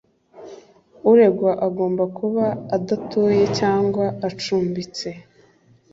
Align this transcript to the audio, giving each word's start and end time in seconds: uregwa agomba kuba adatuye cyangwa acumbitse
uregwa 1.11 1.51
agomba 1.67 2.03
kuba 2.17 2.45
adatuye 2.77 3.43
cyangwa 3.59 4.05
acumbitse 4.27 5.07